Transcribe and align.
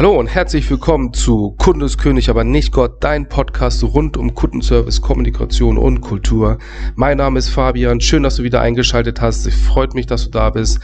Hallo 0.00 0.18
und 0.18 0.28
herzlich 0.28 0.70
willkommen 0.70 1.12
zu 1.12 1.54
Kundeskönig, 1.58 2.30
aber 2.30 2.42
nicht 2.42 2.72
Gott, 2.72 3.04
dein 3.04 3.28
Podcast 3.28 3.84
rund 3.84 4.16
um 4.16 4.34
Kundenservice, 4.34 5.02
Kommunikation 5.02 5.76
und 5.76 6.00
Kultur. 6.00 6.56
Mein 6.94 7.18
Name 7.18 7.38
ist 7.38 7.50
Fabian, 7.50 8.00
schön, 8.00 8.22
dass 8.22 8.36
du 8.36 8.42
wieder 8.42 8.62
eingeschaltet 8.62 9.20
hast. 9.20 9.46
Es 9.46 9.54
freut 9.54 9.92
mich, 9.92 10.06
dass 10.06 10.24
du 10.24 10.30
da 10.30 10.48
bist 10.48 10.80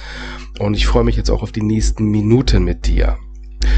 und 0.58 0.74
ich 0.74 0.86
freue 0.86 1.04
mich 1.04 1.16
jetzt 1.16 1.30
auch 1.30 1.42
auf 1.42 1.50
die 1.50 1.62
nächsten 1.62 2.10
Minuten 2.10 2.62
mit 2.62 2.86
dir. 2.86 3.16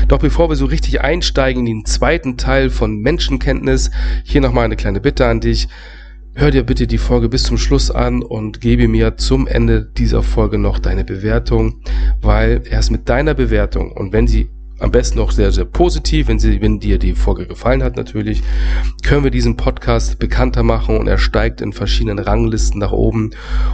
Doch 0.09 0.19
bevor 0.19 0.49
wir 0.49 0.57
so 0.57 0.67
richtig 0.67 1.03
einsteigen 1.03 1.69
in 1.69 1.83
den 1.83 1.85
zweiten 1.85 2.37
Teil 2.37 2.69
von 2.69 2.99
Menschenkenntnis, 2.99 3.93
hier 4.25 4.41
nochmal 4.41 4.65
eine 4.65 4.75
kleine 4.75 5.01
Bitte 5.01 5.25
an 5.29 5.39
dich. 5.39 5.69
Hör 6.35 6.51
dir 6.51 6.65
bitte 6.65 6.89
die 6.89 6.99
Folge 6.99 7.29
bis 7.29 7.45
zum 7.45 7.59
Schluss 7.59 7.93
an 7.93 8.25
und 8.25 8.61
gebe 8.61 8.89
mir 8.89 9.17
zum 9.19 9.47
Ende 9.47 9.85
dieser 9.85 10.25
Folge 10.25 10.59
noch 10.59 10.81
deine 10.81 11.05
Bewertung, 11.05 11.81
weil 12.21 12.65
erst 12.69 12.91
mit 12.91 13.09
deiner 13.09 13.35
Bewertung 13.35 13.93
und 13.93 14.13
wenn 14.13 14.27
sie 14.27 14.49
am 14.79 14.91
besten 14.91 15.19
auch 15.19 15.33
sehr, 15.33 15.51
sehr 15.53 15.65
positiv, 15.65 16.29
wenn, 16.29 16.39
sie, 16.39 16.61
wenn 16.61 16.81
dir 16.81 16.99
die 16.99 17.15
Folge 17.15 17.47
gefallen 17.47 17.83
hat 17.83 17.97
natürlich, 17.97 18.43
können 19.03 19.25
wir 19.25 19.31
diesen 19.31 19.57
Podcast 19.57 20.19
bekannter 20.19 20.63
machen 20.63 20.97
und 20.97 21.09
er 21.09 21.19
steigt 21.19 21.61
in 21.61 21.73
verschiedenen 21.73 22.19
Ranglisten 22.19 22.81
nach 22.81 22.93
oben 22.93 23.31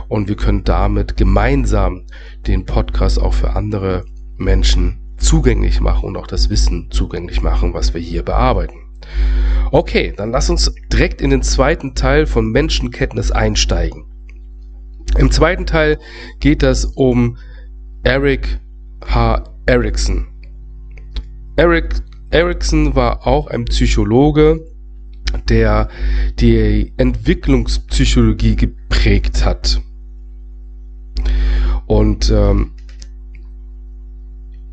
und 0.08 0.28
wir 0.28 0.36
können 0.36 0.64
damit 0.64 1.16
gemeinsam 1.16 2.06
den 2.46 2.64
Podcast 2.64 3.20
auch 3.20 3.34
für 3.34 3.54
andere 3.54 4.04
Menschen 4.36 5.00
zugänglich 5.18 5.80
machen 5.80 6.06
und 6.06 6.16
auch 6.16 6.26
das 6.26 6.50
Wissen 6.50 6.90
zugänglich 6.90 7.42
machen, 7.42 7.74
was 7.74 7.94
wir 7.94 8.00
hier 8.00 8.22
bearbeiten. 8.22 8.78
Okay, 9.70 10.12
dann 10.16 10.30
lass 10.30 10.50
uns 10.50 10.72
direkt 10.92 11.20
in 11.20 11.30
den 11.30 11.42
zweiten 11.42 11.94
Teil 11.94 12.26
von 12.26 12.50
Menschenkenntnis 12.50 13.30
einsteigen. 13.30 14.06
Im 15.18 15.30
zweiten 15.30 15.66
Teil 15.66 15.98
geht 16.40 16.62
es 16.62 16.84
um 16.84 17.36
Eric 18.02 18.60
H. 19.04 19.44
Erickson. 19.66 20.33
Eric 21.56 22.02
Erickson 22.30 22.96
war 22.96 23.26
auch 23.28 23.46
ein 23.46 23.64
Psychologe, 23.66 24.66
der 25.48 25.88
die 26.40 26.92
Entwicklungspsychologie 26.96 28.56
geprägt 28.56 29.44
hat. 29.44 29.80
Und 31.86 32.30
ähm, 32.30 32.72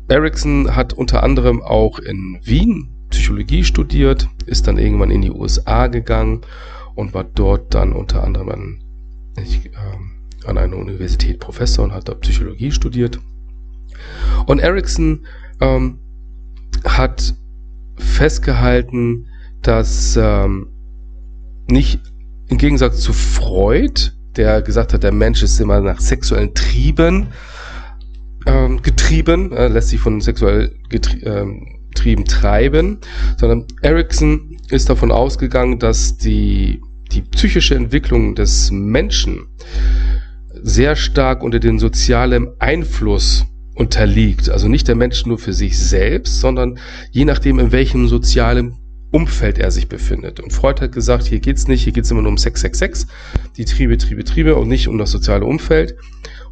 Erickson 0.08 0.74
hat 0.74 0.92
unter 0.92 1.22
anderem 1.22 1.62
auch 1.62 2.00
in 2.00 2.40
Wien 2.42 2.88
Psychologie 3.10 3.62
studiert, 3.62 4.28
ist 4.46 4.66
dann 4.66 4.78
irgendwann 4.78 5.10
in 5.10 5.22
die 5.22 5.30
USA 5.30 5.86
gegangen 5.86 6.40
und 6.94 7.14
war 7.14 7.24
dort 7.24 7.74
dann 7.74 7.92
unter 7.92 8.24
anderem 8.24 8.48
an, 8.48 8.82
ich, 9.40 9.66
äh, 9.66 10.46
an 10.46 10.58
einer 10.58 10.76
Universität 10.76 11.38
Professor 11.38 11.84
und 11.84 11.92
hat 11.92 12.08
dort 12.08 12.22
Psychologie 12.22 12.72
studiert. 12.72 13.20
Und 14.46 14.58
Erickson 14.58 15.26
ähm, 15.60 15.98
hat 16.84 17.34
festgehalten, 17.96 19.28
dass 19.62 20.16
ähm, 20.20 20.68
nicht 21.68 22.00
im 22.48 22.58
Gegensatz 22.58 23.00
zu 23.00 23.12
Freud, 23.12 24.10
der 24.36 24.62
gesagt 24.62 24.92
hat, 24.92 25.02
der 25.02 25.12
Mensch 25.12 25.42
ist 25.42 25.60
immer 25.60 25.80
nach 25.80 26.00
sexuellen 26.00 26.54
Trieben 26.54 27.28
ähm, 28.46 28.82
getrieben, 28.82 29.52
äh, 29.52 29.68
lässt 29.68 29.88
sich 29.88 30.00
von 30.00 30.20
sexuell 30.20 30.74
getrie 30.88 31.22
ähm, 31.22 31.78
Trieben 31.94 32.24
treiben, 32.24 32.98
sondern 33.36 33.66
Erickson 33.82 34.56
ist 34.70 34.88
davon 34.88 35.12
ausgegangen, 35.12 35.78
dass 35.78 36.16
die, 36.16 36.80
die 37.12 37.20
psychische 37.20 37.74
Entwicklung 37.74 38.34
des 38.34 38.70
Menschen 38.70 39.46
sehr 40.54 40.96
stark 40.96 41.42
unter 41.42 41.60
den 41.60 41.78
sozialen 41.78 42.48
Einfluss 42.60 43.44
unterliegt. 43.74 44.50
Also 44.50 44.68
nicht 44.68 44.88
der 44.88 44.94
Mensch 44.94 45.26
nur 45.26 45.38
für 45.38 45.52
sich 45.52 45.78
selbst, 45.78 46.40
sondern 46.40 46.78
je 47.10 47.24
nachdem, 47.24 47.58
in 47.58 47.72
welchem 47.72 48.08
sozialen 48.08 48.76
Umfeld 49.10 49.58
er 49.58 49.70
sich 49.70 49.88
befindet. 49.88 50.40
Und 50.40 50.52
Freud 50.52 50.80
hat 50.80 50.92
gesagt, 50.92 51.26
hier 51.26 51.40
geht's 51.40 51.68
nicht, 51.68 51.82
hier 51.84 51.92
geht's 51.92 52.10
immer 52.10 52.22
nur 52.22 52.30
um 52.30 52.38
Sex, 52.38 52.62
Sex, 52.62 52.78
Sex, 52.78 53.06
die 53.56 53.66
Triebe, 53.66 53.98
Triebe, 53.98 54.24
Triebe 54.24 54.56
und 54.56 54.68
nicht 54.68 54.88
um 54.88 54.96
das 54.98 55.10
soziale 55.10 55.44
Umfeld. 55.44 55.96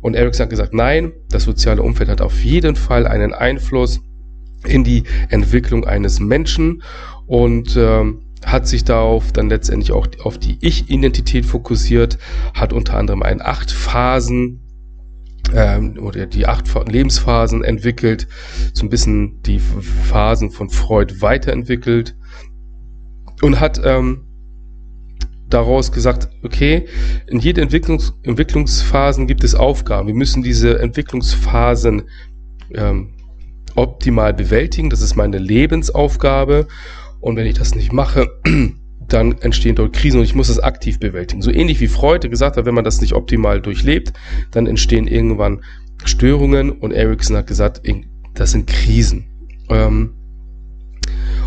Und 0.03 0.15
Erickson 0.15 0.45
hat 0.45 0.51
gesagt, 0.51 0.75
nein, 0.75 1.13
das 1.31 1.45
soziale 1.45 1.83
Umfeld 1.83 2.11
hat 2.11 2.21
auf 2.21 2.43
jeden 2.43 2.77
Fall 2.77 3.07
einen 3.07 3.33
Einfluss 3.33 4.01
in 4.67 4.85
die 4.85 5.05
Entwicklung 5.31 5.87
eines 5.87 6.21
Menschen 6.21 6.83
und 7.27 7.77
ähm, 7.77 8.23
hat 8.45 8.67
sich 8.67 8.85
darauf 8.85 9.33
dann 9.33 9.49
letztendlich 9.49 9.93
auch 9.93 10.07
auf 10.23 10.39
die 10.39 10.59
Ich-Identität 10.61 11.47
fokussiert, 11.47 12.19
hat 12.55 12.73
unter 12.73 12.97
anderem 12.97 13.23
ein 13.23 13.41
acht 13.41 13.71
Phasen 13.71 14.61
ähm, 15.55 15.99
oder 16.01 16.27
die 16.27 16.47
acht 16.47 16.69
Lebensphasen 16.89 17.65
entwickelt, 17.65 18.27
so 18.73 18.85
ein 18.85 18.91
bisschen 18.91 19.43
die 19.43 19.59
Phasen 19.59 20.51
von 20.51 20.71
Freud 20.71 21.21
weiterentwickelt 21.21 22.17
und 23.43 23.61
hat 23.61 23.81
ähm, 23.85 24.27
daraus 25.49 25.93
gesagt, 25.93 26.29
okay, 26.43 26.87
in 27.27 27.41
jeder 27.41 27.63
Entwicklungs 27.63 28.15
Entwicklungsphasen 28.23 29.27
gibt 29.27 29.45
es 29.45 29.55
Aufgaben. 29.55 30.07
Wir 30.07 30.15
müssen 30.15 30.43
diese 30.43 30.79
Entwicklungsphasen 30.79 32.03
ähm, 32.75 33.15
optimal 33.75 34.33
bewältigen. 34.35 34.91
Das 34.91 35.01
ist 35.01 35.17
meine 35.17 35.39
Lebensaufgabe. 35.39 36.69
Und 37.21 37.37
wenn 37.37 37.47
ich 37.47 37.55
das 37.55 37.75
nicht 37.75 37.93
mache, 37.93 38.29
dann 39.13 39.39
entstehen 39.39 39.75
dort 39.75 39.93
Krisen 39.93 40.19
und 40.19 40.25
ich 40.25 40.35
muss 40.35 40.49
das 40.49 40.59
aktiv 40.59 40.99
bewältigen. 40.99 41.43
So 41.43 41.51
ähnlich 41.51 41.81
wie 41.81 41.89
Freud 41.89 42.29
gesagt 42.29 42.57
hat, 42.57 42.65
wenn 42.65 42.75
man 42.75 42.85
das 42.85 43.01
nicht 43.01 43.13
optimal 43.13 43.61
durchlebt, 43.61 44.13
dann 44.51 44.67
entstehen 44.67 45.07
irgendwann 45.07 45.63
Störungen 46.05 46.71
und 46.71 46.93
Erickson 46.93 47.37
hat 47.37 47.47
gesagt, 47.47 47.83
das 48.35 48.53
sind 48.53 48.67
Krisen. 48.67 49.27
Ähm, 49.69 50.15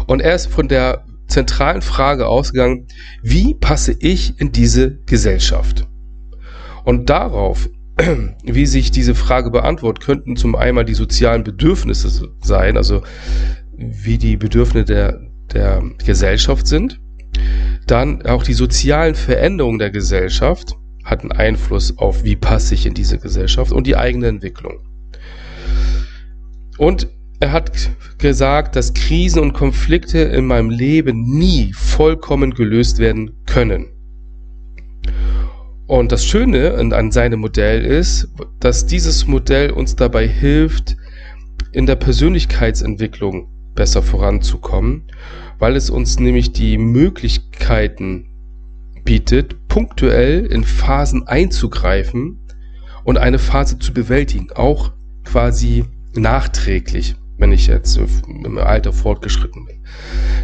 und 0.07 0.21
er 0.21 0.35
ist 0.35 0.47
von 0.47 0.67
der 0.67 1.05
zentralen 1.27 1.81
Frage 1.81 2.27
ausgegangen, 2.27 2.87
wie 3.21 3.53
passe 3.53 3.95
ich 3.97 4.39
in 4.39 4.51
diese 4.51 4.99
Gesellschaft? 5.05 5.87
Und 6.83 7.09
darauf, 7.09 7.69
wie 8.43 8.65
sich 8.65 8.91
diese 8.91 9.15
Frage 9.15 9.49
beantwortet, 9.49 10.03
könnten 10.03 10.35
zum 10.35 10.55
einen 10.55 10.85
die 10.85 10.93
sozialen 10.93 11.43
Bedürfnisse 11.43 12.29
sein, 12.41 12.77
also 12.77 13.01
wie 13.77 14.17
die 14.17 14.37
Bedürfnisse 14.37 14.85
der, 14.85 15.21
der 15.53 15.83
Gesellschaft 16.05 16.67
sind 16.67 16.99
dann 17.87 18.25
auch 18.25 18.43
die 18.43 18.53
sozialen 18.53 19.15
Veränderungen 19.15 19.79
der 19.79 19.91
Gesellschaft 19.91 20.75
hatten 21.03 21.31
Einfluss 21.31 21.97
auf, 21.97 22.23
wie 22.23 22.35
passe 22.35 22.73
ich 22.75 22.85
in 22.85 22.93
diese 22.93 23.19
Gesellschaft 23.19 23.71
und 23.71 23.87
die 23.87 23.97
eigene 23.97 24.27
Entwicklung. 24.27 24.79
Und 26.77 27.07
er 27.39 27.51
hat 27.51 27.91
gesagt, 28.19 28.75
dass 28.75 28.93
Krisen 28.93 29.41
und 29.41 29.53
Konflikte 29.53 30.19
in 30.19 30.45
meinem 30.45 30.69
Leben 30.69 31.37
nie 31.37 31.73
vollkommen 31.73 32.53
gelöst 32.53 32.99
werden 32.99 33.43
können. 33.45 33.87
Und 35.87 36.13
das 36.13 36.25
Schöne 36.25 36.75
an 36.75 37.11
seinem 37.11 37.41
Modell 37.41 37.83
ist, 37.83 38.29
dass 38.61 38.85
dieses 38.85 39.27
Modell 39.27 39.71
uns 39.71 39.97
dabei 39.97 40.27
hilft, 40.27 40.95
in 41.73 41.85
der 41.85 41.97
Persönlichkeitsentwicklung 41.97 43.49
besser 43.75 44.01
voranzukommen 44.01 45.03
weil 45.63 45.77
es 45.77 45.89
uns 45.89 46.19
nämlich 46.19 46.51
die 46.51 46.77
Möglichkeiten 46.77 48.25
bietet, 49.05 49.69
punktuell 49.69 50.45
in 50.45 50.65
Phasen 50.65 51.25
einzugreifen 51.25 52.45
und 53.05 53.17
eine 53.17 53.39
Phase 53.39 53.79
zu 53.79 53.93
bewältigen, 53.93 54.49
auch 54.55 54.91
quasi 55.23 55.85
nachträglich, 56.15 57.15
wenn 57.37 57.53
ich 57.53 57.67
jetzt 57.67 57.97
im 57.97 58.57
Alter 58.57 58.91
fortgeschritten 58.91 59.63
bin. 59.65 59.85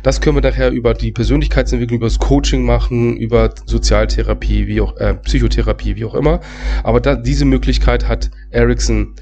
Das 0.03 0.21
können 0.21 0.37
wir 0.37 0.41
nachher 0.41 0.71
über 0.71 0.93
die 0.93 1.11
Persönlichkeitsentwicklung, 1.11 1.97
über 1.97 2.07
das 2.07 2.19
Coaching 2.19 2.63
machen, 2.63 3.17
über 3.17 3.53
Sozialtherapie, 3.65 4.67
wie 4.67 4.79
auch 4.79 4.95
äh, 4.99 5.15
Psychotherapie, 5.15 5.97
wie 5.97 6.05
auch 6.05 6.15
immer. 6.15 6.39
Aber 6.81 7.01
da, 7.01 7.17
diese 7.17 7.43
Möglichkeit 7.43 8.07
hat 8.07 8.31
Erickson 8.51 9.15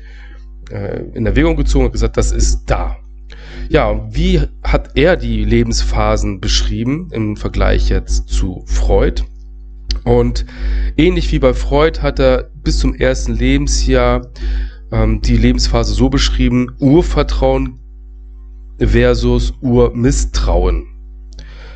äh, 0.70 1.02
in 1.16 1.26
Erwägung 1.26 1.56
gezogen 1.56 1.86
und 1.86 1.92
gesagt, 1.92 2.18
das 2.18 2.32
ist 2.32 2.66
da. 2.68 2.98
Ja, 3.70 4.08
wie 4.10 4.42
hat 4.64 4.92
er 4.96 5.18
die 5.18 5.44
Lebensphasen 5.44 6.40
beschrieben 6.40 7.10
im 7.12 7.36
Vergleich 7.36 7.90
jetzt 7.90 8.30
zu 8.30 8.64
Freud? 8.66 9.24
Und 10.06 10.46
ähnlich 10.96 11.32
wie 11.34 11.40
bei 11.40 11.54
Freud 11.54 12.00
hat 12.02 12.20
er 12.20 12.50
bis 12.64 12.80
zum 12.80 12.96
ersten 12.96 13.34
Lebensjahr 13.34 14.28
ähm, 14.92 15.22
die 15.22 15.36
Lebensphase 15.36 15.94
so 15.94 16.10
beschrieben, 16.10 16.76
Urvertrauen 16.80 17.80
versus 18.80 19.54
Urmisstrauen. 19.60 20.86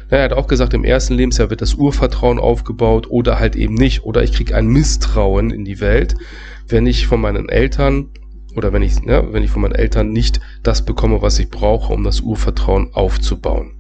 Er 0.10 0.24
hat 0.24 0.33
auch 0.33 0.48
gesagt, 0.48 0.74
im 0.74 0.86
ersten 0.86 1.15
Lebensjahr 1.15 1.50
wird 1.50 1.62
das 1.62 1.74
Urvertrauen 1.74 2.39
aufgebaut 2.39 3.07
oder 3.10 3.38
halt 3.38 3.57
eben 3.57 3.74
nicht. 3.75 4.04
Oder 4.04 4.24
ich 4.24 4.31
kriege 4.31 4.56
ein 4.56 4.68
Misstrauen 4.68 5.51
in 5.51 5.65
die 5.65 5.81
Welt, 5.81 6.15
wenn 6.69 6.88
ich 6.88 7.07
von 7.07 7.19
meinen 7.19 7.50
Eltern 7.50 8.10
oder 8.56 8.74
wenn 8.74 8.81
ich, 8.81 9.00
ja, 9.06 9.31
wenn 9.33 9.44
ich 9.44 9.51
von 9.51 9.62
meinen 9.62 9.75
Eltern 9.75 10.12
nicht 10.12 10.39
das 10.63 10.86
bekomme, 10.86 11.21
was 11.21 11.39
ich 11.39 11.50
brauche, 11.50 11.94
um 11.94 12.03
das 12.03 12.21
Urvertrauen 12.21 12.94
aufzubauen. 12.94 13.74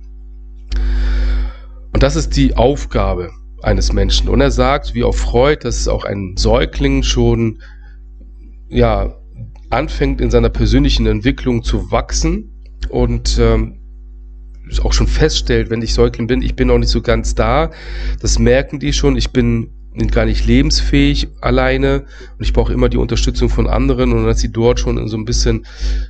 Und 1.93 2.03
das 2.03 2.15
ist 2.15 2.35
die 2.37 2.55
Aufgabe 2.55 3.31
eines 3.61 3.93
Menschen. 3.93 4.29
Und 4.29 4.41
er 4.41 4.51
sagt, 4.51 4.93
wie 4.95 5.03
auch 5.03 5.15
Freud, 5.15 5.63
dass 5.63 5.87
auch 5.87 6.05
ein 6.05 6.35
Säugling 6.37 7.03
schon, 7.03 7.59
ja, 8.69 9.15
anfängt 9.69 10.21
in 10.21 10.31
seiner 10.31 10.49
persönlichen 10.49 11.05
Entwicklung 11.05 11.63
zu 11.63 11.91
wachsen 11.91 12.51
und 12.89 13.37
ähm, 13.39 13.77
auch 14.83 14.93
schon 14.93 15.07
feststellt, 15.07 15.69
wenn 15.69 15.81
ich 15.81 15.93
Säugling 15.93 16.27
bin, 16.27 16.41
ich 16.41 16.55
bin 16.55 16.69
noch 16.69 16.77
nicht 16.77 16.89
so 16.89 17.01
ganz 17.01 17.35
da. 17.35 17.71
Das 18.21 18.39
merken 18.39 18.79
die 18.79 18.93
schon. 18.93 19.17
Ich 19.17 19.31
bin 19.31 19.69
gar 20.11 20.25
nicht 20.25 20.45
lebensfähig 20.45 21.27
alleine 21.41 22.05
und 22.37 22.45
ich 22.45 22.53
brauche 22.53 22.73
immer 22.73 22.89
die 22.89 22.97
Unterstützung 22.97 23.49
von 23.49 23.67
anderen 23.67 24.13
und 24.13 24.25
dass 24.25 24.39
sie 24.39 24.51
dort 24.51 24.79
schon 24.79 24.97
in 24.97 25.07
so 25.07 25.17
ein 25.17 25.25
bisschen 25.25 25.65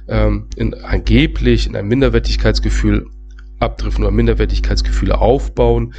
ähm, 0.07 0.47
in 0.55 0.73
angeblich 0.73 1.67
in 1.67 1.75
ein 1.75 1.87
Minderwertigkeitsgefühl 1.87 3.07
abdriften 3.59 4.03
oder 4.03 4.11
Minderwertigkeitsgefühle 4.11 5.19
aufbauen, 5.19 5.93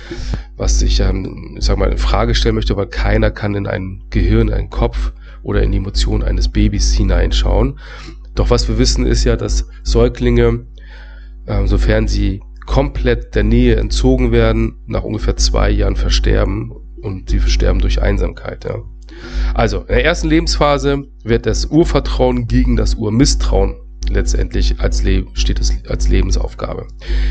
was 0.56 0.82
ich, 0.82 1.00
ähm, 1.00 1.56
ich 1.58 1.64
sag 1.64 1.78
mal, 1.78 1.90
in 1.90 1.98
Frage 1.98 2.34
stellen 2.34 2.56
möchte, 2.56 2.76
weil 2.76 2.86
keiner 2.86 3.30
kann 3.30 3.54
in 3.54 3.66
ein 3.66 4.02
Gehirn, 4.10 4.48
in 4.48 4.54
einen 4.54 4.70
Kopf 4.70 5.12
oder 5.42 5.62
in 5.62 5.72
die 5.72 5.78
Emotionen 5.78 6.24
eines 6.24 6.48
Babys 6.50 6.92
hineinschauen. 6.92 7.78
Doch 8.34 8.50
was 8.50 8.68
wir 8.68 8.78
wissen 8.78 9.06
ist 9.06 9.24
ja, 9.24 9.36
dass 9.36 9.68
Säuglinge, 9.82 10.66
äh, 11.46 11.66
sofern 11.66 12.08
sie 12.08 12.42
komplett 12.66 13.34
der 13.34 13.44
Nähe 13.44 13.76
entzogen 13.76 14.32
werden, 14.32 14.76
nach 14.86 15.02
ungefähr 15.02 15.36
zwei 15.36 15.70
Jahren 15.70 15.96
versterben 15.96 16.72
und 17.02 17.30
sie 17.30 17.38
versterben 17.38 17.80
durch 17.80 18.00
Einsamkeit. 18.00 18.64
Ja. 18.64 18.82
Also 19.54 19.80
in 19.80 19.88
der 19.88 20.04
ersten 20.04 20.28
Lebensphase 20.28 21.04
wird 21.24 21.46
das 21.46 21.66
Urvertrauen 21.66 22.46
gegen 22.46 22.76
das 22.76 22.94
Urmisstrauen 22.94 23.76
letztendlich 24.08 24.80
als 24.80 25.02
Le 25.02 25.26
steht 25.34 25.60
es 25.60 25.72
als 25.88 26.08
Lebensaufgabe. 26.08 26.86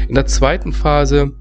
In 0.08 0.16
der 0.16 0.26
zweiten 0.26 0.74
Phase, 0.74 1.34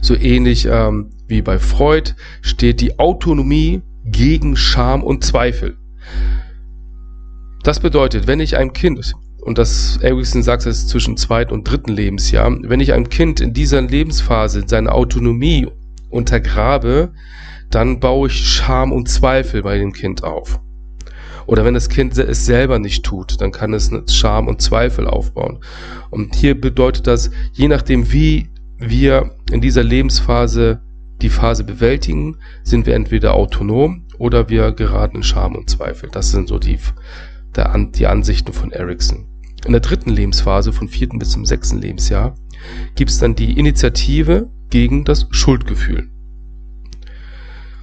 so 0.00 0.14
ähnlich 0.14 0.66
ähm, 0.70 1.10
wie 1.26 1.42
bei 1.42 1.58
Freud, 1.58 2.14
steht 2.42 2.80
die 2.80 2.98
Autonomie 2.98 3.82
gegen 4.04 4.56
Scham 4.56 5.02
und 5.02 5.24
Zweifel. 5.24 5.76
Das 7.62 7.80
bedeutet, 7.80 8.26
wenn 8.26 8.40
ich 8.40 8.56
einem 8.56 8.72
Kind 8.72 9.14
und 9.40 9.58
das 9.58 9.98
Erickson 10.02 10.42
sagt 10.42 10.66
es 10.66 10.86
zwischen 10.86 11.16
zweiten 11.16 11.52
und 11.52 11.64
dritten 11.64 11.92
Lebensjahr, 11.92 12.56
wenn 12.62 12.80
ich 12.80 12.92
einem 12.92 13.08
Kind 13.08 13.40
in 13.40 13.52
dieser 13.52 13.80
Lebensphase 13.80 14.64
seine 14.66 14.92
Autonomie 14.92 15.68
untergrabe, 16.10 17.12
dann 17.70 18.00
baue 18.00 18.28
ich 18.28 18.48
Scham 18.48 18.92
und 18.92 19.08
Zweifel 19.08 19.62
bei 19.62 19.78
dem 19.78 19.92
Kind 19.92 20.24
auf. 20.24 20.60
Oder 21.46 21.64
wenn 21.64 21.74
das 21.74 21.88
Kind 21.88 22.16
es 22.18 22.44
selber 22.44 22.78
nicht 22.78 23.04
tut, 23.04 23.40
dann 23.40 23.52
kann 23.52 23.72
es 23.72 23.90
Scham 24.12 24.48
und 24.48 24.60
Zweifel 24.60 25.06
aufbauen. 25.06 25.60
Und 26.10 26.34
hier 26.34 26.60
bedeutet 26.60 27.06
das, 27.06 27.30
je 27.52 27.68
nachdem, 27.68 28.12
wie 28.12 28.50
wir 28.78 29.34
in 29.50 29.60
dieser 29.60 29.82
Lebensphase 29.82 30.82
die 31.22 31.30
Phase 31.30 31.64
bewältigen, 31.64 32.36
sind 32.62 32.86
wir 32.86 32.94
entweder 32.94 33.34
autonom 33.34 34.06
oder 34.18 34.48
wir 34.48 34.72
geraten 34.72 35.16
in 35.16 35.22
Scham 35.22 35.56
und 35.56 35.70
Zweifel. 35.70 36.10
Das 36.12 36.30
sind 36.30 36.48
so 36.48 36.58
die, 36.58 36.78
die 37.96 38.06
Ansichten 38.06 38.52
von 38.52 38.70
Erickson. 38.70 39.26
In 39.64 39.72
der 39.72 39.80
dritten 39.80 40.10
Lebensphase, 40.10 40.72
von 40.72 40.88
vierten 40.88 41.18
bis 41.18 41.30
zum 41.30 41.44
sechsten 41.44 41.80
Lebensjahr, 41.80 42.34
gibt 42.94 43.10
es 43.10 43.18
dann 43.18 43.34
die 43.34 43.58
Initiative 43.58 44.50
gegen 44.70 45.04
das 45.04 45.26
Schuldgefühl. 45.30 46.08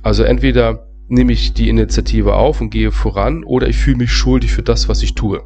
Also 0.01 0.23
entweder 0.23 0.87
nehme 1.07 1.31
ich 1.31 1.53
die 1.53 1.69
Initiative 1.69 2.35
auf 2.35 2.61
und 2.61 2.69
gehe 2.69 2.91
voran 2.91 3.43
oder 3.43 3.67
ich 3.67 3.77
fühle 3.77 3.97
mich 3.97 4.11
schuldig 4.11 4.51
für 4.51 4.63
das, 4.63 4.87
was 4.89 5.01
ich 5.03 5.15
tue 5.15 5.43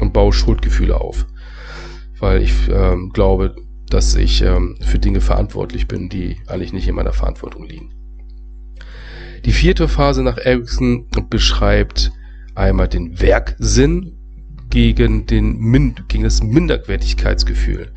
und 0.00 0.12
baue 0.12 0.32
Schuldgefühle 0.32 1.00
auf, 1.00 1.26
weil 2.18 2.42
ich 2.42 2.68
ähm, 2.68 3.10
glaube, 3.12 3.54
dass 3.88 4.16
ich 4.16 4.42
ähm, 4.42 4.76
für 4.80 4.98
Dinge 4.98 5.20
verantwortlich 5.20 5.86
bin, 5.86 6.08
die 6.08 6.36
eigentlich 6.46 6.72
nicht 6.72 6.88
in 6.88 6.94
meiner 6.94 7.12
Verantwortung 7.12 7.64
liegen. 7.64 7.90
Die 9.44 9.52
vierte 9.52 9.88
Phase 9.88 10.22
nach 10.22 10.38
Erickson 10.38 11.06
beschreibt 11.28 12.12
einmal 12.54 12.88
den 12.88 13.20
Werksinn 13.20 14.18
gegen, 14.74 15.24
den 15.26 15.56
Min 15.58 15.94
gegen 16.08 16.24
das 16.24 16.42
Minderwertigkeitsgefühl. 16.42 17.92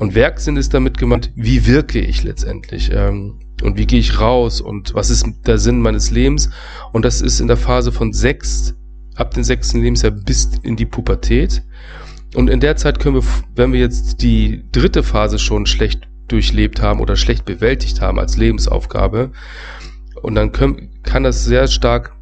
Und 0.00 0.16
Werksinn 0.16 0.56
ist 0.56 0.74
damit 0.74 0.98
gemeint, 0.98 1.30
wie 1.36 1.64
wirke 1.64 2.00
ich 2.00 2.24
letztendlich 2.24 2.90
ähm, 2.92 3.38
und 3.62 3.78
wie 3.78 3.86
gehe 3.86 4.00
ich 4.00 4.18
raus 4.18 4.60
und 4.60 4.94
was 4.94 5.10
ist 5.10 5.26
der 5.46 5.58
Sinn 5.58 5.80
meines 5.80 6.10
Lebens. 6.10 6.50
Und 6.92 7.04
das 7.04 7.20
ist 7.20 7.38
in 7.38 7.46
der 7.46 7.56
Phase 7.56 7.92
von 7.92 8.12
sechs, 8.12 8.74
ab 9.14 9.32
dem 9.32 9.44
sechsten 9.44 9.80
Lebensjahr 9.80 10.10
bis 10.10 10.50
in 10.62 10.74
die 10.74 10.86
Pubertät. 10.86 11.62
Und 12.34 12.50
in 12.50 12.58
der 12.58 12.74
Zeit 12.74 12.98
können 12.98 13.14
wir, 13.14 13.24
wenn 13.54 13.72
wir 13.72 13.80
jetzt 13.80 14.20
die 14.20 14.64
dritte 14.72 15.04
Phase 15.04 15.38
schon 15.38 15.66
schlecht 15.66 16.08
durchlebt 16.26 16.82
haben 16.82 16.98
oder 16.98 17.14
schlecht 17.14 17.44
bewältigt 17.44 18.00
haben 18.00 18.18
als 18.18 18.36
Lebensaufgabe, 18.36 19.30
und 20.20 20.34
dann 20.34 20.50
können, 20.50 20.90
kann 21.04 21.22
das 21.22 21.44
sehr 21.44 21.68
stark 21.68 22.17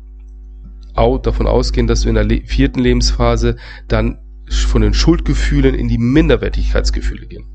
davon 0.96 1.46
ausgehen, 1.46 1.86
dass 1.86 2.04
wir 2.04 2.10
in 2.10 2.14
der 2.16 2.24
le 2.24 2.42
vierten 2.44 2.80
Lebensphase 2.80 3.56
dann 3.88 4.18
von 4.48 4.82
den 4.82 4.94
Schuldgefühlen 4.94 5.74
in 5.74 5.88
die 5.88 5.98
Minderwertigkeitsgefühle 5.98 7.26
gehen. 7.26 7.46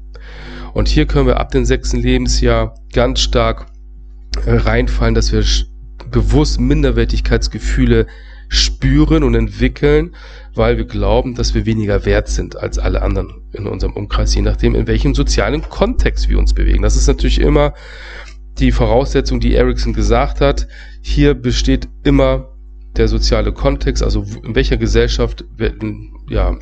Und 0.73 0.87
hier 0.87 1.05
können 1.05 1.27
wir 1.27 1.39
ab 1.39 1.51
dem 1.51 1.65
sechsten 1.65 1.97
Lebensjahr 1.97 2.75
ganz 2.93 3.19
stark 3.19 3.67
äh, 4.45 4.51
reinfallen, 4.51 5.15
dass 5.15 5.31
wir 5.31 5.43
bewusst 6.09 6.59
Minderwertigkeitsgefühle 6.59 8.07
spüren 8.47 9.23
und 9.23 9.35
entwickeln, 9.35 10.15
weil 10.55 10.77
wir 10.77 10.85
glauben, 10.85 11.35
dass 11.35 11.53
wir 11.53 11.65
weniger 11.65 12.05
wert 12.05 12.27
sind 12.27 12.57
als 12.57 12.77
alle 12.77 13.01
anderen 13.01 13.43
in 13.53 13.65
unserem 13.67 13.93
Umkreis, 13.93 14.35
je 14.35 14.41
nachdem, 14.41 14.75
in 14.75 14.87
welchem 14.87 15.15
sozialen 15.15 15.61
Kontext 15.61 16.27
wir 16.27 16.37
uns 16.37 16.53
bewegen. 16.53 16.81
Das 16.81 16.97
ist 16.97 17.07
natürlich 17.07 17.39
immer 17.39 17.73
die 18.59 18.73
Voraussetzung, 18.73 19.39
die 19.39 19.55
Erickson 19.55 19.93
gesagt 19.93 20.41
hat. 20.41 20.67
Hier 21.01 21.33
besteht 21.33 21.87
immer 22.03 22.50
der 22.97 23.07
soziale 23.07 23.51
Kontext, 23.53 24.03
also 24.03 24.25
in 24.43 24.55
welcher 24.55 24.77
Gesellschaft 24.77 25.45
ja, 26.29 26.57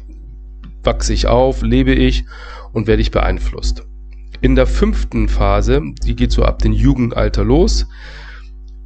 wachse 0.84 1.14
ich 1.14 1.28
auf, 1.28 1.62
lebe 1.62 1.94
ich 1.94 2.26
und 2.74 2.88
werde 2.88 3.02
ich 3.02 3.12
beeinflusst. 3.12 3.84
In 4.42 4.56
der 4.56 4.68
fünften 4.68 5.28
Phase, 5.28 5.82
die 6.04 6.16
geht 6.16 6.32
so 6.32 6.44
ab 6.44 6.60
dem 6.60 6.72
Jugendalter 6.72 7.44
los, 7.44 7.88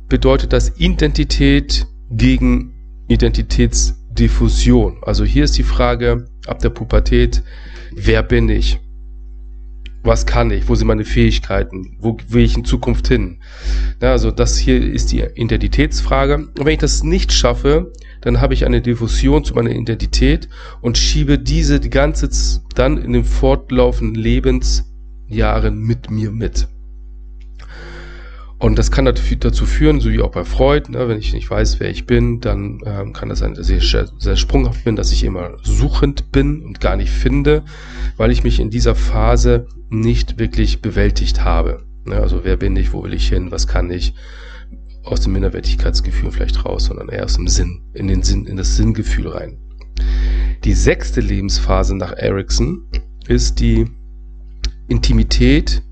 bedeutet 0.09 0.53
das 0.53 0.79
Identität 0.79 1.85
gegen 2.09 2.73
Identitätsdiffusion. 3.07 4.97
Also 5.03 5.23
hier 5.23 5.43
ist 5.43 5.57
die 5.57 5.63
Frage 5.63 6.25
ab 6.47 6.59
der 6.59 6.69
Pubertät, 6.69 7.43
wer 7.93 8.23
bin 8.23 8.49
ich? 8.49 8.79
Was 10.03 10.25
kann 10.25 10.51
ich, 10.51 10.67
wo 10.67 10.75
sind 10.75 10.87
meine 10.87 11.05
Fähigkeiten, 11.05 11.97
wo 11.99 12.17
will 12.27 12.43
ich 12.43 12.57
in 12.57 12.65
Zukunft 12.65 13.07
hin. 13.07 13.39
Ja, 14.01 14.11
also 14.11 14.31
das 14.31 14.57
hier 14.57 14.81
ist 14.81 15.11
die 15.11 15.21
Identitätsfrage. 15.21 16.35
Und 16.35 16.59
wenn 16.59 16.73
ich 16.73 16.79
das 16.79 17.03
nicht 17.03 17.31
schaffe, 17.31 17.93
dann 18.21 18.41
habe 18.41 18.53
ich 18.53 18.65
eine 18.65 18.81
Diffusion 18.81 19.43
zu 19.43 19.53
meiner 19.53 19.71
Identität 19.71 20.49
und 20.81 20.97
schiebe 20.97 21.39
diese 21.39 21.79
die 21.79 21.89
ganze 21.89 22.29
dann 22.75 22.97
in 22.97 23.13
den 23.13 23.25
fortlaufenden 23.25 24.15
Lebensjahren 24.15 25.79
mit 25.79 26.09
mir 26.09 26.31
mit. 26.31 26.67
Und 28.63 28.79
das 28.79 28.91
kann 28.91 29.03
dazu 29.03 29.65
führen, 29.65 29.99
so 29.99 30.09
wie 30.09 30.21
auch 30.21 30.31
bei 30.31 30.45
Freud, 30.45 30.89
ne, 30.89 31.09
wenn 31.09 31.17
ich 31.17 31.33
nicht 31.33 31.49
weiß, 31.49 31.81
wer 31.81 31.89
ich 31.89 32.05
bin, 32.05 32.39
dann 32.39 32.79
ähm, 32.85 33.11
kann 33.11 33.27
das 33.27 33.39
sein, 33.39 33.55
dass 33.55 33.69
ich 33.69 33.91
sehr, 33.91 34.07
sehr 34.17 34.37
sprunghaft 34.37 34.85
bin, 34.85 34.95
dass 34.95 35.11
ich 35.11 35.25
immer 35.25 35.57
suchend 35.63 36.31
bin 36.31 36.63
und 36.63 36.79
gar 36.79 36.95
nicht 36.95 37.09
finde, 37.09 37.65
weil 38.15 38.31
ich 38.31 38.45
mich 38.45 38.61
in 38.61 38.69
dieser 38.69 38.95
Phase 38.95 39.67
nicht 39.89 40.39
wirklich 40.39 40.81
bewältigt 40.81 41.43
habe. 41.43 41.83
Ne, 42.05 42.15
also 42.15 42.45
wer 42.45 42.55
bin 42.55 42.77
ich, 42.77 42.93
wo 42.93 43.03
will 43.03 43.13
ich 43.13 43.27
hin, 43.27 43.51
was 43.51 43.67
kann 43.67 43.91
ich, 43.91 44.13
aus 45.03 45.19
dem 45.19 45.33
Minderwertigkeitsgefühl 45.33 46.31
vielleicht 46.31 46.63
raus, 46.63 46.85
sondern 46.85 47.09
eher 47.09 47.25
aus 47.25 47.35
dem 47.35 47.49
Sinn, 47.49 47.81
in 47.93 48.07
den 48.07 48.23
Sinn, 48.23 48.45
in 48.45 48.55
das 48.55 48.77
Sinngefühl 48.77 49.27
rein. 49.27 49.57
Die 50.63 50.73
sechste 50.73 51.19
Lebensphase 51.19 51.97
nach 51.97 52.13
Erickson 52.13 52.87
ist 53.27 53.59
die 53.59 53.87
Intimität 54.87 55.83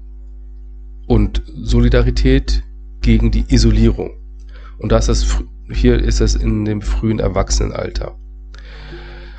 und 1.12 1.44
Solidarität 1.62 2.64
gegen 3.02 3.32
die 3.32 3.44
Isolierung. 3.50 4.12
Und 4.78 4.94
das 4.94 5.10
ist 5.10 5.44
hier 5.70 6.00
ist 6.00 6.22
es 6.22 6.36
in 6.36 6.64
dem 6.64 6.82
frühen 6.82 7.20
Erwachsenenalter. 7.20 8.18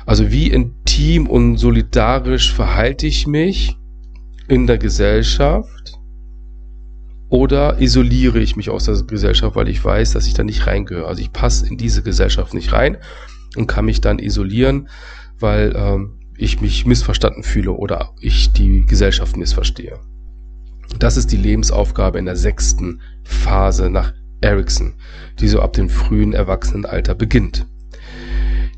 Also 0.05 0.31
wie 0.31 0.51
intim 0.51 1.25
und 1.25 1.57
solidarisch 1.57 2.53
verhalte 2.53 3.07
ich 3.07 3.25
mich 3.25 3.75
in 4.47 4.67
der 4.67 4.77
Gesellschaft 4.77 5.99
oder 7.27 7.81
isoliere 7.81 8.39
ich 8.39 8.55
mich 8.55 8.69
aus 8.69 8.83
der 8.83 9.01
Gesellschaft, 9.07 9.55
weil 9.55 9.67
ich 9.67 9.83
weiß, 9.83 10.11
dass 10.11 10.27
ich 10.27 10.35
da 10.35 10.43
nicht 10.43 10.67
reingehöre. 10.67 11.07
Also 11.07 11.23
ich 11.23 11.33
passe 11.33 11.67
in 11.67 11.77
diese 11.77 12.03
Gesellschaft 12.03 12.53
nicht 12.53 12.71
rein 12.71 12.97
und 13.55 13.65
kann 13.65 13.85
mich 13.85 13.99
dann 13.99 14.19
isolieren, 14.19 14.89
weil 15.39 15.73
ähm, 15.75 16.19
ich 16.37 16.61
mich 16.61 16.85
missverstanden 16.85 17.41
fühle 17.41 17.71
oder 17.71 18.13
ich 18.21 18.51
die 18.53 18.85
Gesellschaft 18.85 19.37
missverstehe. 19.37 19.99
Das 20.99 21.17
ist 21.17 21.31
die 21.31 21.37
Lebensaufgabe 21.37 22.19
in 22.19 22.25
der 22.25 22.35
sechsten 22.35 23.01
Phase 23.23 23.89
nach 23.89 24.13
Erickson, 24.41 24.93
die 25.39 25.47
so 25.47 25.61
ab 25.61 25.73
dem 25.73 25.89
frühen 25.89 26.33
Erwachsenenalter 26.33 27.15
beginnt. 27.15 27.65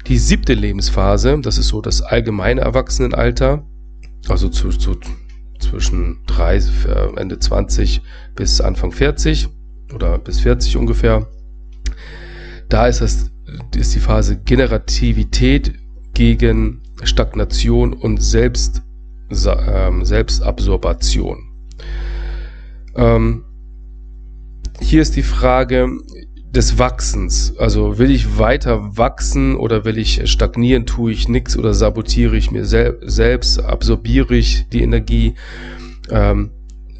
Die 0.07 0.17
siebte 0.17 0.53
Lebensphase, 0.53 1.39
das 1.41 1.57
ist 1.57 1.67
so 1.67 1.81
das 1.81 2.01
allgemeine 2.01 2.61
Erwachsenenalter, 2.61 3.65
also 4.27 4.49
zu, 4.49 4.69
zu, 4.69 4.95
zwischen 5.59 6.19
drei, 6.27 6.57
äh, 6.57 7.15
Ende 7.15 7.39
20 7.39 8.01
bis 8.35 8.61
Anfang 8.61 8.91
40 8.91 9.49
oder 9.93 10.17
bis 10.19 10.41
40 10.41 10.77
ungefähr. 10.77 11.27
Da 12.69 12.87
ist 12.87 13.01
das, 13.01 13.31
ist 13.75 13.95
die 13.95 13.99
Phase 13.99 14.37
Generativität 14.37 15.73
gegen 16.13 16.81
Stagnation 17.03 17.93
und 17.93 18.21
Selbst 18.21 18.83
ähm, 19.29 20.05
Selbstabsorbation. 20.05 21.54
Ähm, 22.95 23.43
hier 24.79 25.01
ist 25.01 25.15
die 25.15 25.23
Frage 25.23 25.89
des 26.55 26.79
Wachsens. 26.79 27.53
Also 27.57 27.97
will 27.97 28.11
ich 28.11 28.37
weiter 28.37 28.97
wachsen 28.97 29.55
oder 29.55 29.83
will 29.83 29.97
ich 29.97 30.29
stagnieren, 30.29 30.85
tue 30.85 31.11
ich 31.11 31.27
nichts 31.27 31.57
oder 31.57 31.73
sabotiere 31.73 32.37
ich 32.37 32.51
mir 32.51 32.65
sel 32.65 32.99
selbst, 33.01 33.59
absorbiere 33.59 34.35
ich 34.35 34.67
die 34.69 34.81
Energie. 34.81 35.35
Ähm, 36.09 36.51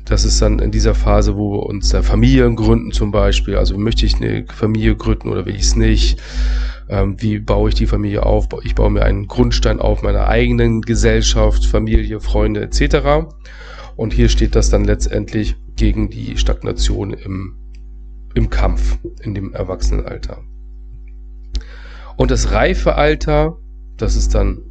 das 0.04 0.24
ist 0.24 0.42
dann 0.42 0.60
in 0.60 0.72
dieser 0.72 0.94
Phase, 0.94 1.36
wo 1.36 1.54
wir 1.54 1.64
uns 1.64 1.92
Familien 2.04 2.56
gründen 2.56 2.92
zum 2.92 3.12
Beispiel. 3.12 3.56
Also 3.56 3.78
möchte 3.78 4.06
ich 4.06 4.16
eine 4.18 4.46
Familie 4.54 4.96
gründen 4.96 5.30
oder 5.30 5.46
will 5.46 5.56
ich 5.56 5.64
es 5.64 5.75
nicht? 5.75 6.22
Ähm, 6.90 7.16
wie 7.20 7.40
baue 7.40 7.70
ich 7.70 7.75
die 7.75 7.88
Familie 7.88 8.24
auf? 8.24 8.48
Ich 8.64 8.75
baue 8.75 8.92
mir 8.92 9.04
einen 9.04 9.28
Grundstein 9.28 9.80
auf 9.80 10.04
meiner 10.04 10.28
eigenen 10.28 10.82
Gesellschaft, 10.82 11.66
Familie, 11.66 12.20
Freunde 12.20 12.62
etc. 12.62 13.28
Und 13.96 14.14
hier 14.14 14.30
steht 14.30 14.56
das 14.56 14.70
dann 14.70 14.84
letztendlich 14.84 15.56
gegen 15.75 16.10
die 16.10 16.38
Stagnation 16.38 17.14
im, 17.14 17.56
im 18.34 18.50
Kampf, 18.50 18.98
in 19.22 19.34
dem 19.34 19.54
Erwachsenenalter. 19.54 20.44
Und 22.18 22.32
das 22.32 22.52
reife 22.52 22.96
Alter, 22.96 23.58
das 23.98 24.16
ist 24.16 24.36
dann 24.36 24.62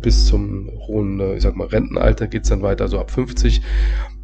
bis 0.00 0.26
zum 0.26 0.70
hohen, 0.86 1.20
ich 1.34 1.42
sag 1.42 1.56
mal, 1.56 1.68
Rentenalter 1.68 2.26
geht's 2.26 2.50
dann 2.50 2.62
weiter, 2.62 2.88
so 2.88 2.98
ab 2.98 3.10
50 3.10 3.62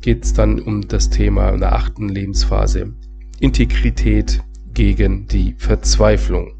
geht's 0.02 0.34
dann 0.34 0.60
um 0.60 0.86
das 0.86 1.08
Thema 1.08 1.50
in 1.50 1.60
der 1.60 1.74
achten 1.74 2.08
Lebensphase. 2.08 2.92
Integrität 3.40 4.42
gegen 4.74 5.26
die 5.26 5.54
Verzweiflung. 5.58 6.54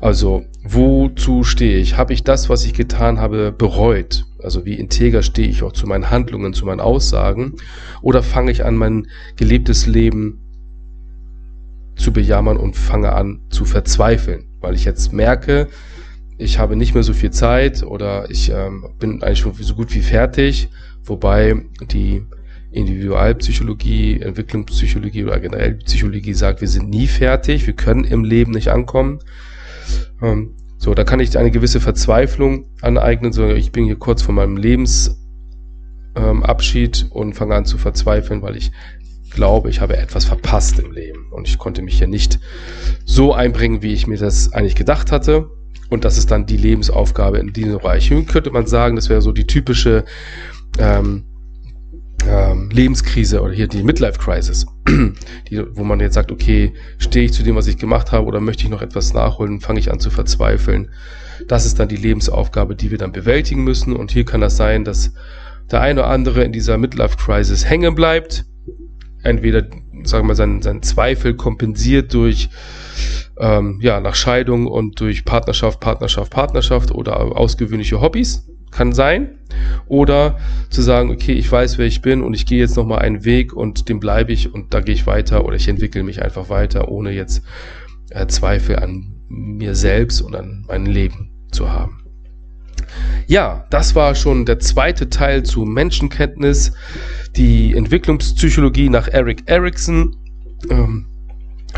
Also, 0.00 0.44
wozu 0.62 1.42
stehe 1.42 1.78
ich? 1.78 1.96
Habe 1.96 2.12
ich 2.12 2.22
das, 2.22 2.48
was 2.48 2.64
ich 2.64 2.74
getan 2.74 3.18
habe, 3.18 3.52
bereut? 3.52 4.26
Also 4.46 4.64
wie 4.64 4.74
integer 4.74 5.24
stehe 5.24 5.48
ich 5.48 5.64
auch 5.64 5.72
zu 5.72 5.88
meinen 5.88 6.08
Handlungen, 6.08 6.54
zu 6.54 6.66
meinen 6.66 6.78
Aussagen? 6.78 7.54
Oder 8.00 8.22
fange 8.22 8.52
ich 8.52 8.64
an, 8.64 8.76
mein 8.76 9.08
gelebtes 9.34 9.88
Leben 9.88 10.38
zu 11.96 12.12
bejammern 12.12 12.56
und 12.56 12.76
fange 12.76 13.12
an 13.12 13.40
zu 13.50 13.64
verzweifeln? 13.64 14.44
Weil 14.60 14.76
ich 14.76 14.84
jetzt 14.84 15.12
merke, 15.12 15.66
ich 16.38 16.60
habe 16.60 16.76
nicht 16.76 16.94
mehr 16.94 17.02
so 17.02 17.12
viel 17.12 17.32
Zeit 17.32 17.82
oder 17.82 18.30
ich 18.30 18.52
ähm, 18.52 18.86
bin 19.00 19.20
eigentlich 19.20 19.40
schon 19.40 19.52
so 19.54 19.74
gut 19.74 19.92
wie 19.92 20.00
fertig, 20.00 20.68
wobei 21.02 21.64
die 21.90 22.22
Individualpsychologie, 22.70 24.20
Entwicklungspsychologie 24.20 25.24
oder 25.24 25.40
generell 25.40 25.74
Psychologie 25.74 26.34
sagt, 26.34 26.60
wir 26.60 26.68
sind 26.68 26.88
nie 26.88 27.08
fertig, 27.08 27.66
wir 27.66 27.74
können 27.74 28.04
im 28.04 28.22
Leben 28.22 28.52
nicht 28.52 28.68
ankommen. 28.68 29.18
Ähm, 30.22 30.54
so, 30.86 30.94
da 30.94 31.02
kann 31.02 31.18
ich 31.18 31.36
eine 31.36 31.50
gewisse 31.50 31.80
Verzweiflung 31.80 32.66
aneignen, 32.80 33.32
so 33.32 33.48
ich 33.48 33.72
bin 33.72 33.86
hier 33.86 33.96
kurz 33.96 34.22
vor 34.22 34.32
meinem 34.32 34.56
Lebensabschied 34.56 37.02
ähm, 37.02 37.10
und 37.10 37.34
fange 37.34 37.56
an 37.56 37.64
zu 37.64 37.76
verzweifeln, 37.76 38.40
weil 38.40 38.54
ich 38.54 38.70
glaube, 39.32 39.68
ich 39.68 39.80
habe 39.80 39.96
etwas 39.96 40.26
verpasst 40.26 40.78
im 40.78 40.92
Leben 40.92 41.32
und 41.32 41.48
ich 41.48 41.58
konnte 41.58 41.82
mich 41.82 41.98
hier 41.98 42.06
nicht 42.06 42.38
so 43.04 43.34
einbringen, 43.34 43.82
wie 43.82 43.94
ich 43.94 44.06
mir 44.06 44.16
das 44.16 44.52
eigentlich 44.52 44.76
gedacht 44.76 45.10
hatte. 45.10 45.50
Und 45.90 46.04
das 46.04 46.18
ist 46.18 46.30
dann 46.30 46.46
die 46.46 46.56
Lebensaufgabe 46.56 47.38
in 47.38 47.52
diesem 47.52 47.78
Bereich. 47.78 48.08
Nun 48.12 48.26
könnte 48.26 48.52
man 48.52 48.68
sagen, 48.68 48.94
das 48.94 49.08
wäre 49.08 49.22
so 49.22 49.32
die 49.32 49.48
typische 49.48 50.04
ähm, 50.78 51.24
ähm, 52.28 52.70
Lebenskrise 52.70 53.40
oder 53.40 53.52
hier 53.52 53.68
die 53.68 53.82
Midlife 53.82 54.18
Crisis, 54.18 54.66
die, 54.88 55.62
wo 55.76 55.84
man 55.84 56.00
jetzt 56.00 56.14
sagt, 56.14 56.32
okay, 56.32 56.72
stehe 56.98 57.26
ich 57.26 57.32
zu 57.32 57.42
dem, 57.42 57.56
was 57.56 57.66
ich 57.66 57.78
gemacht 57.78 58.12
habe 58.12 58.26
oder 58.26 58.40
möchte 58.40 58.64
ich 58.64 58.70
noch 58.70 58.82
etwas 58.82 59.14
nachholen, 59.14 59.60
fange 59.60 59.80
ich 59.80 59.90
an 59.90 60.00
zu 60.00 60.10
verzweifeln. 60.10 60.90
Das 61.48 61.66
ist 61.66 61.78
dann 61.78 61.88
die 61.88 61.96
Lebensaufgabe, 61.96 62.74
die 62.74 62.90
wir 62.90 62.98
dann 62.98 63.12
bewältigen 63.12 63.62
müssen. 63.62 63.94
Und 63.94 64.10
hier 64.10 64.24
kann 64.24 64.40
das 64.40 64.56
sein, 64.56 64.84
dass 64.84 65.12
der 65.70 65.80
eine 65.80 66.00
oder 66.00 66.10
andere 66.10 66.44
in 66.44 66.52
dieser 66.52 66.78
Midlife 66.78 67.16
Crisis 67.16 67.68
hängen 67.68 67.94
bleibt. 67.94 68.46
Entweder, 69.22 69.66
sagen 70.04 70.24
wir 70.24 70.28
mal, 70.28 70.34
sein, 70.34 70.62
sein 70.62 70.82
Zweifel 70.82 71.34
kompensiert 71.34 72.14
durch 72.14 72.48
ähm, 73.38 73.78
ja, 73.82 74.00
nach 74.00 74.14
Scheidung 74.14 74.66
und 74.66 75.00
durch 75.00 75.24
Partnerschaft, 75.24 75.80
Partnerschaft, 75.80 76.32
Partnerschaft 76.32 76.90
oder 76.90 77.18
ausgewöhnliche 77.36 78.00
Hobbys 78.00 78.46
kann 78.76 78.92
sein. 78.92 79.38
Oder 79.86 80.38
zu 80.70 80.82
sagen, 80.82 81.10
okay, 81.10 81.32
ich 81.32 81.50
weiß, 81.50 81.78
wer 81.78 81.86
ich 81.86 82.02
bin 82.02 82.22
und 82.22 82.34
ich 82.34 82.46
gehe 82.46 82.58
jetzt 82.58 82.76
nochmal 82.76 82.98
einen 82.98 83.24
Weg 83.24 83.52
und 83.52 83.88
dem 83.88 84.00
bleibe 84.00 84.32
ich 84.32 84.52
und 84.52 84.74
da 84.74 84.80
gehe 84.80 84.94
ich 84.94 85.06
weiter 85.06 85.44
oder 85.44 85.56
ich 85.56 85.68
entwickle 85.68 86.02
mich 86.02 86.22
einfach 86.22 86.48
weiter, 86.50 86.88
ohne 86.88 87.12
jetzt 87.12 87.42
äh, 88.10 88.26
Zweifel 88.26 88.76
an 88.76 89.14
mir 89.28 89.74
selbst 89.74 90.20
und 90.20 90.36
an 90.36 90.64
meinem 90.68 90.86
Leben 90.86 91.30
zu 91.50 91.70
haben. 91.70 92.02
Ja, 93.26 93.66
das 93.70 93.94
war 93.94 94.14
schon 94.14 94.44
der 94.44 94.58
zweite 94.58 95.08
Teil 95.08 95.42
zu 95.42 95.64
Menschenkenntnis, 95.64 96.72
die 97.36 97.74
Entwicklungspsychologie 97.74 98.88
nach 98.90 99.08
Eric 99.08 99.44
Erickson. 99.46 100.16
Ähm, 100.70 101.06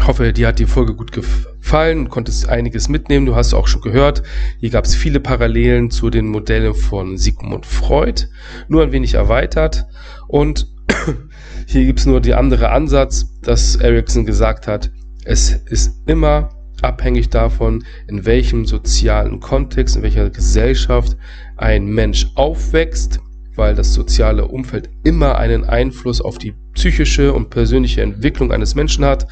hoffe, 0.07 0.33
dir 0.33 0.49
hat 0.49 0.59
die 0.59 0.67
Folge 0.67 0.95
gut 0.95 1.12
gefallen 1.12 1.58
und 1.73 2.09
konntest 2.09 2.49
einiges 2.49 2.89
mitnehmen. 2.89 3.27
Du 3.27 3.37
hast 3.37 3.53
auch 3.53 3.67
schon 3.67 3.83
gehört, 3.83 4.23
hier 4.59 4.71
gab 4.71 4.87
es 4.87 4.95
viele 4.95 5.21
Parallelen 5.21 5.91
zu 5.91 6.09
den 6.09 6.29
Modellen 6.29 6.75
von 6.75 7.19
Sigmund 7.19 7.67
Freud, 7.67 8.27
nur 8.69 8.83
ein 8.83 8.93
wenig 8.93 9.15
erweitert. 9.15 9.87
Und 10.29 10.67
hier 11.67 11.85
gibt 11.85 12.01
es 12.01 12.07
nur 12.07 12.21
die 12.21 12.35
andere 12.35 12.71
Ansatz, 12.71 13.39
dass 13.43 13.77
Erickson 13.77 14.25
gesagt 14.25 14.67
hat, 14.67 14.91
es 15.25 15.51
ist 15.51 16.09
immer 16.09 16.51
abhängig 16.81 17.29
davon, 17.29 17.85
in 18.07 18.25
welchem 18.25 18.65
sozialen 18.65 19.41
Kontext, 19.41 19.97
in 19.97 20.03
welcher 20.03 20.31
Gesellschaft 20.31 21.17
ein 21.57 21.87
Mensch 21.87 22.29
aufwächst 22.35 23.21
weil 23.59 23.75
das 23.75 23.93
soziale 23.93 24.47
Umfeld 24.47 24.89
immer 25.03 25.37
einen 25.37 25.65
Einfluss 25.65 26.21
auf 26.21 26.39
die 26.39 26.55
psychische 26.75 27.33
und 27.35 27.51
persönliche 27.51 28.03
Entwicklung 28.03 28.53
eines 28.53 28.77
Menschen 28.77 29.05
hat. 29.05 29.27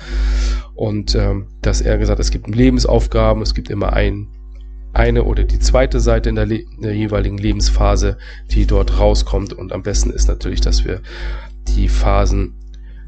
Und 0.76 1.14
ähm, 1.14 1.47
dass 1.62 1.80
er 1.80 1.97
gesagt, 1.99 2.21
es 2.21 2.30
gibt 2.30 2.54
Lebensaufgaben, 2.54 3.42
es 3.42 3.54
gibt 3.54 3.71
immer 3.71 3.95
ein, 3.95 4.28
eine 4.92 5.25
oder 5.25 5.45
die 5.45 5.59
zweite 5.59 6.00
Seite 6.00 6.28
in 6.28 6.35
der, 6.35 6.50
in 6.50 6.83
der 6.83 6.95
jeweiligen 6.95 7.38
Lebensphase, 7.38 8.18
die 8.50 8.66
dort 8.66 8.99
rauskommt. 8.99 9.54
Und 9.54 9.73
am 9.73 9.83
besten 9.83 10.11
ist 10.11 10.28
natürlich, 10.28 10.61
dass 10.61 10.85
wir 10.85 11.00
die 11.68 11.88
Phasen 11.88 12.54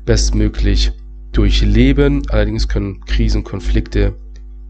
bestmöglich 0.07 0.93
durchleben. 1.33 2.23
Allerdings 2.31 2.69
können 2.69 3.05
Krisen, 3.05 3.45
Konflikte 3.45 4.15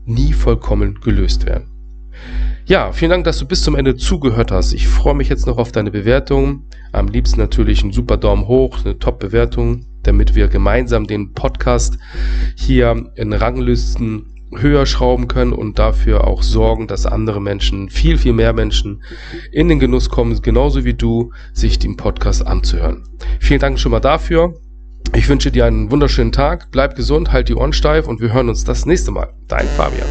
nie 0.04 0.32
vollkommen 0.32 0.98
gelöst 1.00 1.46
werden. 1.46 1.70
Ja, 2.66 2.92
vielen 2.92 3.10
Dank, 3.10 3.24
dass 3.24 3.38
du 3.38 3.46
bis 3.46 3.62
zum 3.62 3.76
Ende 3.76 3.96
zugehört 3.96 4.50
hast. 4.50 4.72
Ich 4.72 4.88
freue 4.88 5.14
mich 5.14 5.28
jetzt 5.28 5.46
noch 5.46 5.56
auf 5.56 5.72
deine 5.72 5.90
Bewertung. 5.90 6.64
Am 6.92 7.08
liebsten 7.08 7.38
natürlich 7.38 7.82
einen 7.82 7.92
super 7.92 8.16
Daumen 8.16 8.46
hoch, 8.46 8.84
eine 8.84 8.98
Top-Bewertung, 8.98 9.86
damit 10.08 10.34
wir 10.34 10.48
gemeinsam 10.48 11.06
den 11.06 11.34
Podcast 11.34 11.98
hier 12.56 13.10
in 13.14 13.34
Ranglisten 13.34 14.24
höher 14.56 14.86
schrauben 14.86 15.28
können 15.28 15.52
und 15.52 15.78
dafür 15.78 16.26
auch 16.26 16.42
sorgen, 16.42 16.86
dass 16.86 17.04
andere 17.04 17.42
Menschen, 17.42 17.90
viel, 17.90 18.16
viel 18.16 18.32
mehr 18.32 18.54
Menschen 18.54 19.02
in 19.52 19.68
den 19.68 19.78
Genuss 19.78 20.08
kommen, 20.08 20.40
genauso 20.40 20.86
wie 20.86 20.94
du, 20.94 21.30
sich 21.52 21.78
den 21.78 21.98
Podcast 21.98 22.46
anzuhören. 22.46 23.04
Vielen 23.38 23.60
Dank 23.60 23.78
schon 23.78 23.92
mal 23.92 24.00
dafür. 24.00 24.54
Ich 25.14 25.28
wünsche 25.28 25.50
dir 25.50 25.66
einen 25.66 25.90
wunderschönen 25.90 26.32
Tag, 26.32 26.70
bleib 26.70 26.96
gesund, 26.96 27.30
halt 27.30 27.50
die 27.50 27.54
Ohren 27.54 27.74
steif 27.74 28.08
und 28.08 28.22
wir 28.22 28.32
hören 28.32 28.48
uns 28.48 28.64
das 28.64 28.86
nächste 28.86 29.10
Mal. 29.10 29.34
Dein 29.46 29.66
Fabian. 29.66 30.08